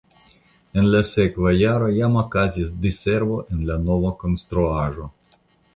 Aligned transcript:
En 0.81 0.87
la 0.95 1.01
sekva 1.09 1.53
jaro 1.57 1.89
jam 1.97 2.17
okazis 2.23 2.73
diservo 2.87 3.39
en 3.57 3.65
la 3.71 3.81
nova 3.87 4.17
konstruaĵo. 4.25 5.11